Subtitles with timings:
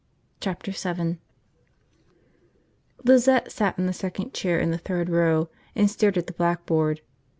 [0.39, 1.19] Chapter Seven
[3.03, 7.01] LIZETTE sat in the second chair in the third row and stared at the blackboard.